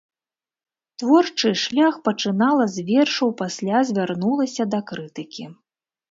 [1.01, 5.45] Творчы шлях пачынала з вершаў, пасля звярнулася да крытыкі.